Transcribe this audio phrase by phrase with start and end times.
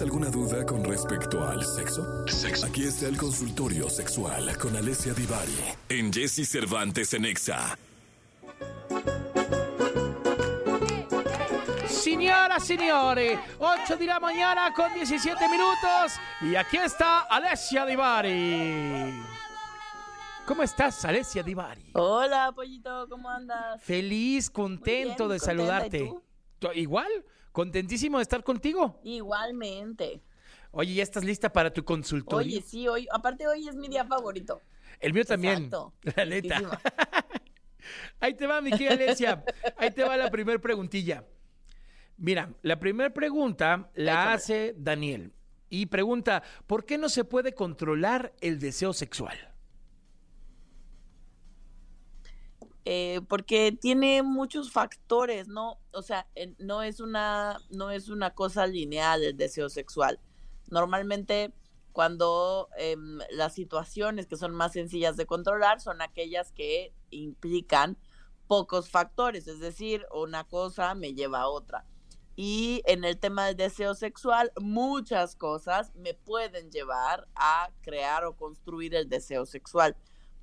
[0.00, 2.24] ¿Tienes alguna duda con respecto al sexo?
[2.66, 5.52] Aquí está el consultorio sexual con Alessia Divari
[5.90, 7.76] en Jesse Cervantes en Exa.
[11.86, 19.12] Señoras, señores, 8 de la mañana con 17 minutos y aquí está Alessia Divari.
[20.46, 21.90] ¿Cómo estás, Alessia Divari?
[21.92, 23.82] Hola, pollito, ¿cómo andas?
[23.82, 25.98] Feliz, contento de contenta, saludarte.
[26.04, 26.14] ¿y?
[26.58, 27.10] ¿Tú- Igual,
[27.52, 29.00] contentísimo de estar contigo.
[29.04, 30.22] Igualmente.
[30.72, 32.56] Oye, ¿ya estás lista para tu consultorio?
[32.56, 34.60] Oye, sí, hoy, aparte hoy es mi día favorito.
[35.00, 35.64] El mío también.
[35.64, 35.94] Exacto.
[36.16, 36.80] La neta.
[38.20, 39.44] Ahí te va, mi querida Alesia.
[39.76, 41.24] Ahí te va la primera preguntilla.
[42.16, 45.32] Mira, la primera pregunta la hace Daniel.
[45.70, 49.49] Y pregunta, ¿por qué no se puede controlar el deseo sexual?
[52.92, 55.78] Eh, porque tiene muchos factores, ¿no?
[55.92, 56.26] O sea,
[56.58, 60.18] no es una, no es una cosa lineal el deseo sexual.
[60.70, 61.54] Normalmente,
[61.92, 67.96] cuando em, las situaciones que son más sencillas de controlar son aquellas que implican
[68.48, 71.86] pocos factores, es decir, una cosa me lleva a otra.
[72.34, 78.34] Y en el tema del deseo sexual, muchas cosas me pueden llevar a crear o
[78.34, 79.96] construir el deseo sexual.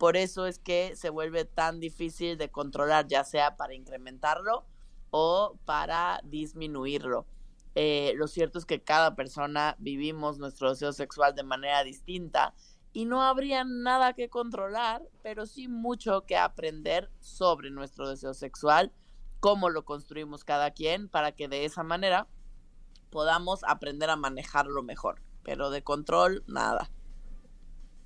[0.00, 4.64] Por eso es que se vuelve tan difícil de controlar, ya sea para incrementarlo
[5.10, 7.26] o para disminuirlo.
[7.74, 12.54] Eh, lo cierto es que cada persona vivimos nuestro deseo sexual de manera distinta
[12.94, 18.94] y no habría nada que controlar, pero sí mucho que aprender sobre nuestro deseo sexual,
[19.38, 22.26] cómo lo construimos cada quien, para que de esa manera
[23.10, 25.20] podamos aprender a manejarlo mejor.
[25.42, 26.90] Pero de control, nada.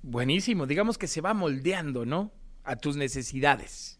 [0.07, 2.31] Buenísimo, digamos que se va moldeando, ¿no?
[2.63, 3.99] A tus necesidades.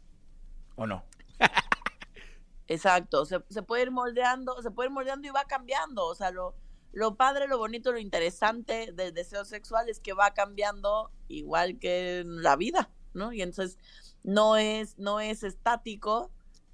[0.76, 1.04] ¿O no?
[2.68, 6.06] Exacto, se, puede ir moldeando, se puede ir moldeando y va cambiando.
[6.06, 6.54] O sea, lo,
[6.92, 12.20] lo padre, lo bonito, lo interesante del deseo sexual es que va cambiando igual que
[12.20, 13.34] en la vida, ¿no?
[13.34, 13.80] Y entonces
[14.22, 16.30] no es, no es estático,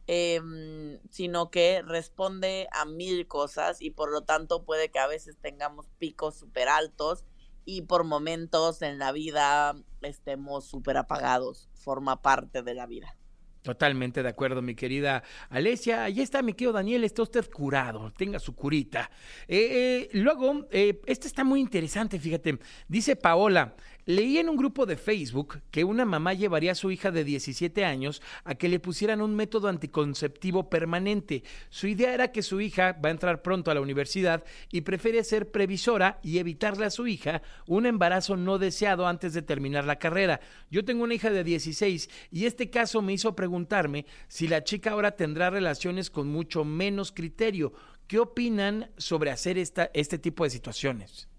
[0.07, 5.37] em, sino que responde a mil cosas y por lo tanto puede que a veces
[5.41, 7.23] tengamos picos súper altos
[7.71, 11.69] y por momentos en la vida estemos súper apagados.
[11.73, 13.15] Forma parte de la vida.
[13.61, 16.03] Totalmente de acuerdo, mi querida Alesia.
[16.03, 19.09] Ahí está, mi querido Daniel, está usted curado, tenga su curita.
[19.47, 22.59] Eh, eh, luego, eh, este está muy interesante, fíjate.
[22.87, 23.75] Dice Paola,
[24.05, 27.85] leí en un grupo de Facebook que una mamá llevaría a su hija de 17
[27.85, 31.43] años a que le pusieran un método anticonceptivo permanente.
[31.69, 35.23] Su idea era que su hija va a entrar pronto a la universidad y prefiere
[35.23, 39.99] ser previsora y evitarle a su hija un embarazo no deseado antes de terminar la
[39.99, 40.39] carrera.
[40.69, 44.91] Yo tengo una hija de 16 y este caso me hizo preguntarme si la chica
[44.91, 47.73] ahora tendrá relaciones con mucho menos criterio.
[48.07, 51.29] ¿Qué opinan sobre hacer esta, este tipo de situaciones?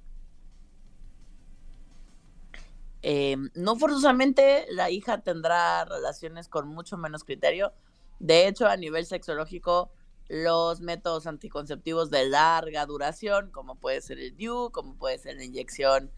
[3.03, 7.73] Eh, no forzosamente la hija tendrá relaciones con mucho menos criterio.
[8.21, 9.91] De hecho, a nivel sexológico,
[10.29, 15.45] los métodos anticonceptivos de larga duración, como puede ser el DIU, como puede ser la
[15.45, 16.11] inyección,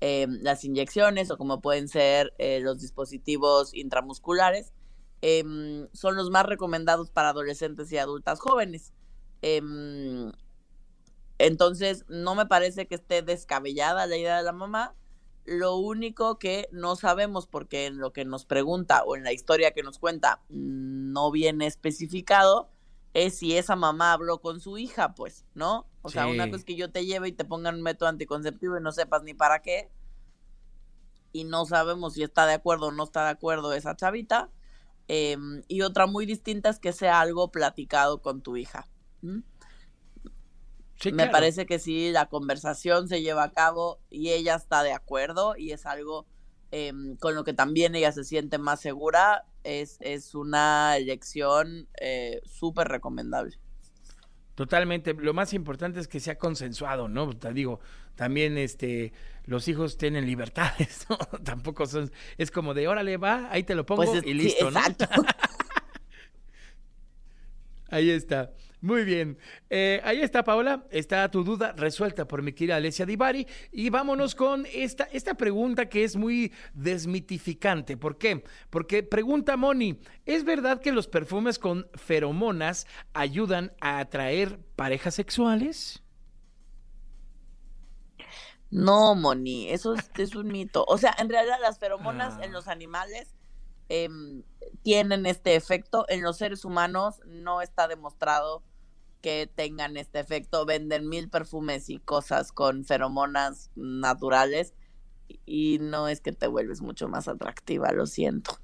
[0.00, 4.72] eh, las inyecciones o como pueden ser eh, los dispositivos intramusculares,
[5.20, 8.92] em, son los más recomendados para adolescentes y adultas jóvenes.
[9.42, 10.32] Em,
[11.38, 14.94] entonces, no me parece que esté descabellada la idea de la mamá.
[15.50, 19.72] Lo único que no sabemos, porque en lo que nos pregunta o en la historia
[19.72, 22.70] que nos cuenta no viene especificado,
[23.14, 25.88] es si esa mamá habló con su hija, pues, ¿no?
[26.02, 28.78] O sea, una cosa es que yo te lleve y te pongan un método anticonceptivo
[28.78, 29.90] y no sepas ni para qué.
[31.32, 34.52] Y no sabemos si está de acuerdo o no está de acuerdo esa chavita.
[35.08, 38.86] Em, y otra muy distinta es que sea algo platicado con tu hija.
[41.00, 41.32] Sí, Me claro.
[41.32, 45.72] parece que si la conversación se lleva a cabo y ella está de acuerdo y
[45.72, 46.26] es algo
[46.72, 52.40] em, con lo que también ella se siente más segura, es, es una elección eh,
[52.44, 53.58] súper recomendable.
[54.54, 55.14] Totalmente.
[55.14, 57.30] Lo más importante es que sea consensuado, ¿no?
[57.36, 57.80] Te digo,
[58.14, 59.12] también este,
[59.44, 61.16] los hijos tienen libertades, ¿no?
[61.44, 64.34] Tampoco son, es como de, órale, va, ahí te lo pongo Pues es- y sí,
[64.34, 64.78] listo, ¿no?
[64.80, 65.06] exacto.
[67.90, 68.52] Ahí está.
[68.80, 69.36] Muy bien.
[69.68, 70.86] Eh, ahí está, Paola.
[70.90, 73.46] Está tu duda resuelta por mi querida Alessia Divari.
[73.72, 77.96] Y vámonos con esta, esta pregunta que es muy desmitificante.
[77.96, 78.42] ¿Por qué?
[78.70, 86.02] Porque pregunta Moni, ¿es verdad que los perfumes con feromonas ayudan a atraer parejas sexuales?
[88.70, 90.84] No, Moni, eso es, es un mito.
[90.86, 92.44] O sea, en realidad las feromonas Ah.
[92.44, 93.34] en los animales
[93.90, 94.42] em,
[94.82, 96.06] tienen este efecto.
[96.08, 98.62] En los seres humanos no está demostrado
[99.20, 100.64] que tengan este efecto.
[100.64, 104.74] Venden mil perfumes y cosas con feromonas naturales
[105.44, 108.58] y no es que te vuelves mucho más atractiva, lo siento.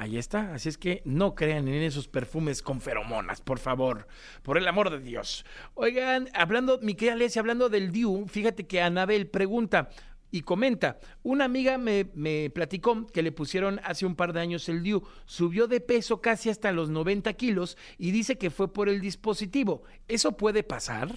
[0.00, 4.06] Ahí está, así es que no crean en esos perfumes con feromonas, por favor,
[4.42, 5.44] por el amor de Dios.
[5.74, 9.90] Oigan, hablando, mi querida Alessia, hablando del DIU, fíjate que Anabel pregunta,
[10.30, 14.68] y comenta, una amiga me, me, platicó que le pusieron hace un par de años
[14.68, 18.88] el DIU, subió de peso casi hasta los 90 kilos y dice que fue por
[18.88, 19.82] el dispositivo.
[20.08, 21.14] ¿Eso puede pasar?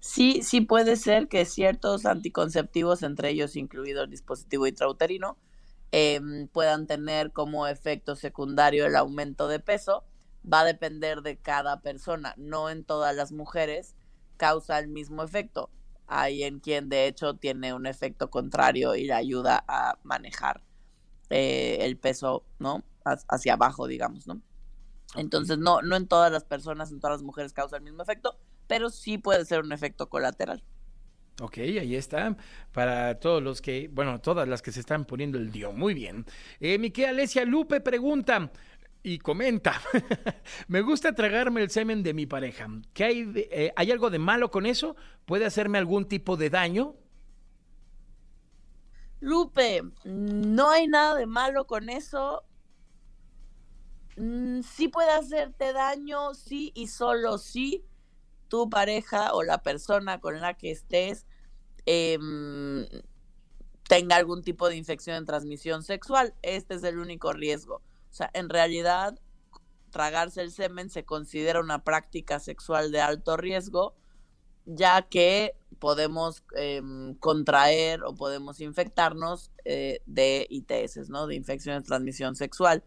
[0.00, 5.36] Sí, sí puede ser que ciertos anticonceptivos, entre ellos incluido el dispositivo intrauterino,
[5.92, 10.04] em, puedan tener como efecto secundario el aumento de peso.
[10.50, 13.94] Va a depender de cada persona, no en todas las mujeres
[14.36, 15.70] causa el mismo efecto
[16.06, 20.62] hay en quien de hecho tiene un efecto contrario y le ayuda a manejar
[21.30, 22.84] eh, el peso, ¿no?
[23.04, 24.40] Hacia abajo, digamos, ¿no?
[25.14, 28.38] Entonces, no, no en todas las personas, en todas las mujeres causa el mismo efecto,
[28.66, 30.62] pero sí puede ser un efecto colateral.
[31.40, 32.34] Ok, ahí está.
[32.72, 35.70] Para todos los que, bueno, todas las que se están poniendo el dio.
[35.70, 36.24] Muy bien.
[36.60, 38.50] Eh, Miquel Alesia Lupe pregunta:
[39.06, 39.80] y comenta,
[40.66, 42.66] me gusta tragarme el semen de mi pareja.
[42.92, 44.96] ¿Qué hay, eh, hay algo de malo con eso?
[45.26, 46.96] ¿Puede hacerme algún tipo de daño?
[49.20, 52.42] Lupe, no hay nada de malo con eso.
[54.16, 57.84] Mm, sí puede hacerte daño, sí y solo sí
[58.48, 61.26] tu pareja o la persona con la que estés
[61.84, 62.84] em,
[63.88, 66.34] tenga algún tipo de infección en transmisión sexual.
[66.42, 67.85] Este es el único riesgo.
[68.10, 69.18] O sea, en realidad,
[69.90, 73.94] tragarse el semen se considera una práctica sexual de alto riesgo,
[74.66, 81.26] ya que podemos em, contraer o podemos infectarnos eh, de ITS, ¿no?
[81.26, 82.84] De infección de transmisión sexual.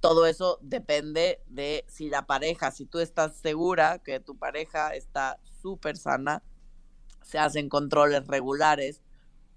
[0.00, 5.38] Todo eso depende de si la pareja, si tú estás segura que tu pareja está
[5.62, 6.42] súper sana,
[7.22, 9.00] se hacen controles regulares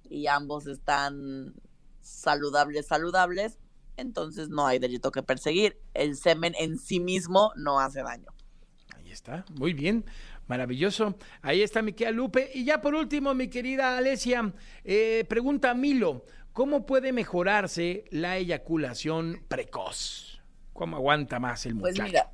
[0.10, 1.54] y ambos están
[2.02, 3.60] saludables, saludables,
[3.98, 5.80] entonces no hay delito que perseguir.
[5.94, 8.32] El semen en sí mismo no hace daño.
[8.96, 10.06] Ahí está, muy bien.
[10.48, 11.16] Maravilloso.
[11.42, 12.50] Ahí está mi querida Lupe.
[12.54, 14.54] Y ya por último, mi querida Alesia,
[14.84, 16.24] eh, pregunta Milo,
[16.54, 20.42] ¿cómo puede mejorarse la eyaculación precoz?
[20.74, 22.12] ¿Cómo aguanta más el pues muchacho?
[22.12, 22.32] Pues mira,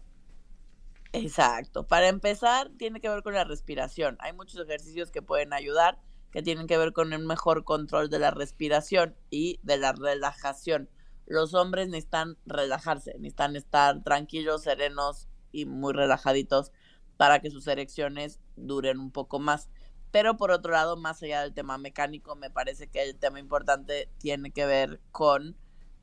[1.13, 1.88] exacto.
[1.88, 4.18] Para empezar, tiene que ver con la respiración.
[4.19, 5.98] Hay muchos ejercicios que pueden ayudar,
[6.31, 10.89] que tienen que ver con el mejor control de la respiración y de la relajación
[11.25, 16.72] los hombres necesitan relajarse, necesitan estar tranquilos, serenos y muy relajaditos
[17.18, 19.70] para que sus erecciones duren un poco más.
[20.12, 24.10] Pero por otro lado, más allá del tema mecánico, me parece que el tema importante
[24.20, 25.56] tiene que ver con,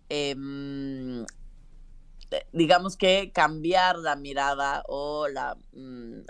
[0.08, 0.34] eh,
[2.52, 6.22] digamos que cambiar la mirada o la mm,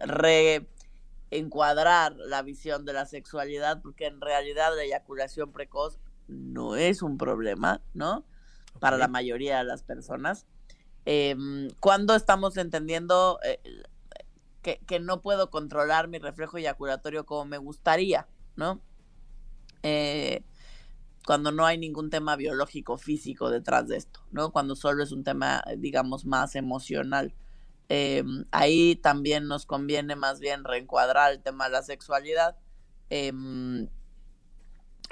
[1.31, 5.99] reencuadrar la visión de la sexualidad, porque en realidad la eyaculación precoz
[6.29, 8.25] no es un problema, ¿no?
[8.78, 10.46] Para la mayoría de las personas.
[11.05, 13.58] Em, cuando estamos entendiendo eh,
[14.62, 18.81] que, no puedo controlar mi reflejo eyaculatorio como me gustaría, ¿no?
[19.82, 20.44] Eh,
[21.26, 24.52] cuando no hay ningún tema biológico, físico detrás de esto, ¿no?
[24.52, 27.34] Cuando solo es un tema, digamos, más emocional.
[27.88, 32.56] Em, ahí también nos conviene más bien reencuadrar el tema de la sexualidad.
[33.10, 33.89] Em,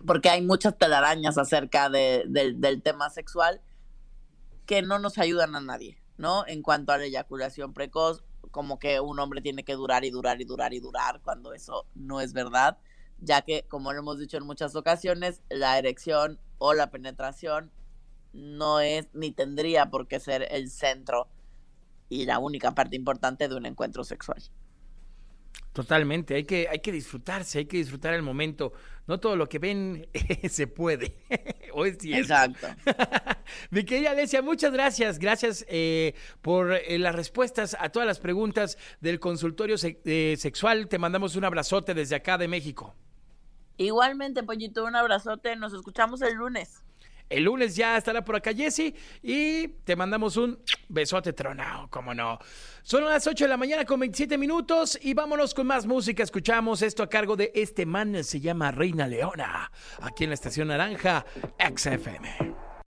[0.04, 3.60] porque hay muchas telarañas acerca del tema sexual
[4.66, 6.46] que no nos ayudan a nadie, ¿no?
[6.46, 10.40] En cuanto a la eyaculación precoz, como que un hombre tiene que durar y durar
[10.40, 12.78] y durar y durar, cuando eso no es verdad,
[13.18, 17.72] ya que, como lo hemos dicho en muchas ocasiones, la erección o la penetración
[18.32, 21.28] no es ni tendría por qué ser el centro
[22.08, 24.42] y la única parte importante de un encuentro sexual.
[25.72, 28.72] Totalmente, hay que, hay que disfrutarse, hay que disfrutar el momento.
[29.06, 30.08] No todo lo que ven
[30.50, 31.14] se puede.
[31.72, 32.66] o es Exacto.
[33.70, 35.18] Mi querida Alesia, muchas gracias.
[35.18, 40.88] Gracias eh, por eh, las respuestas a todas las preguntas del consultorio eh, sexual.
[40.88, 42.96] Te mandamos un abrazote desde acá de México.
[43.76, 45.54] Igualmente, Pollito, un abrazote.
[45.54, 46.82] Nos escuchamos el lunes.
[47.28, 50.58] El lunes ya estará por acá Jesse y te mandamos un
[50.88, 52.38] besote tronado, como no.
[52.82, 56.22] Son las 8 de la mañana con 27 minutos y vámonos con más música.
[56.22, 59.70] Escuchamos esto a cargo de este man, se llama Reina Leona,
[60.00, 61.24] aquí en la estación Naranja,
[61.58, 62.67] XFM.